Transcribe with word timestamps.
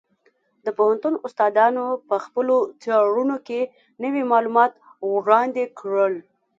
د 0.65 0.67
پوهنتون 0.77 1.15
استادانو 1.27 1.85
په 2.07 2.15
خپلو 2.25 2.55
څېړنو 2.81 3.37
کې 3.47 3.61
نوي 4.03 4.23
معلومات 4.31 4.71
وړاندې 5.11 5.63
کړل. 5.79 6.13